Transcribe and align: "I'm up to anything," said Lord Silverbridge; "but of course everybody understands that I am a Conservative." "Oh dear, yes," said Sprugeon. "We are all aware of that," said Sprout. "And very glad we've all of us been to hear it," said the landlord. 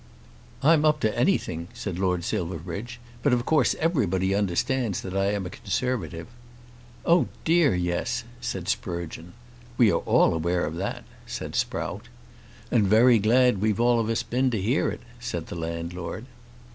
"I'm 0.63 0.83
up 0.83 0.99
to 1.01 1.15
anything," 1.15 1.67
said 1.75 1.99
Lord 1.99 2.23
Silverbridge; 2.23 2.99
"but 3.21 3.33
of 3.33 3.45
course 3.45 3.75
everybody 3.79 4.33
understands 4.33 4.99
that 5.01 5.15
I 5.15 5.25
am 5.25 5.45
a 5.45 5.51
Conservative." 5.51 6.25
"Oh 7.05 7.27
dear, 7.45 7.75
yes," 7.75 8.23
said 8.41 8.67
Sprugeon. 8.67 9.33
"We 9.77 9.91
are 9.91 9.99
all 10.07 10.33
aware 10.33 10.65
of 10.65 10.73
that," 10.77 11.03
said 11.27 11.53
Sprout. 11.55 12.07
"And 12.71 12.87
very 12.87 13.19
glad 13.19 13.61
we've 13.61 13.79
all 13.79 13.99
of 13.99 14.09
us 14.09 14.23
been 14.23 14.49
to 14.49 14.59
hear 14.59 14.89
it," 14.89 15.01
said 15.19 15.45
the 15.45 15.55
landlord. 15.55 16.25